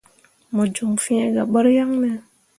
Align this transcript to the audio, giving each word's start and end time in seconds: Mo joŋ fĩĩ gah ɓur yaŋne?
Mo 0.55 0.63
joŋ 0.75 0.91
fĩĩ 1.03 1.15
gah 1.33 1.47
ɓur 1.51 1.65
yaŋne? 1.77 2.09